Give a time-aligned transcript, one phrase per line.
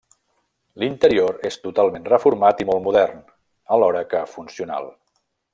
[0.83, 3.23] L'interior és totalment reformat i molt modern,
[3.77, 4.95] alhora que funcional.